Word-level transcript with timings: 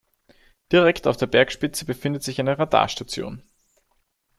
Direkt 0.71 1.05
auf 1.05 1.15
der 1.15 1.27
Bergspitze 1.27 1.85
befindet 1.85 2.23
sich 2.23 2.39
eine 2.39 2.57
Radarstation. 2.57 3.43